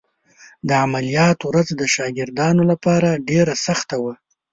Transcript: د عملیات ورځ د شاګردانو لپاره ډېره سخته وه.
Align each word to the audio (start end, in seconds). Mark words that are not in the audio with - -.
د 0.67 0.69
عملیات 0.83 1.39
ورځ 1.49 1.67
د 1.75 1.81
شاګردانو 1.95 2.61
لپاره 2.71 3.09
ډېره 3.29 3.53
سخته 3.65 3.95
وه. 4.03 4.13